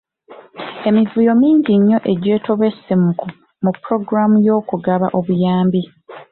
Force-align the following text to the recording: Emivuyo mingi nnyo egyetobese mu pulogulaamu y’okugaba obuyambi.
Emivuyo 0.89 1.31
mingi 1.41 1.73
nnyo 1.77 1.99
egyetobese 2.11 2.93
mu 3.63 3.71
pulogulaamu 3.81 4.37
y’okugaba 4.45 5.07
obuyambi. 5.19 5.81